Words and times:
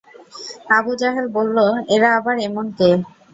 Abu 0.77 0.91
Jahl 1.01 1.27
বলল, 1.35 1.57
এরা 1.95 2.09
আবার 2.19 2.35
এমন 2.47 2.65
কে? 2.77 2.89